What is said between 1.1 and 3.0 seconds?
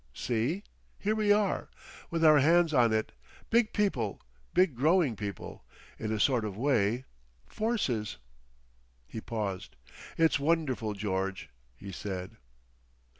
we are—with our hands on